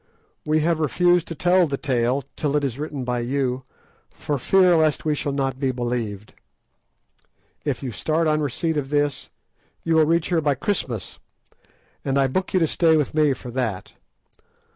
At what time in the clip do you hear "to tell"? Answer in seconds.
1.27-1.67